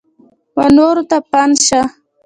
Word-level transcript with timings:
ونورو 0.57 1.03
ته 1.09 1.17
پند 1.31 1.55
شه! 1.65 1.81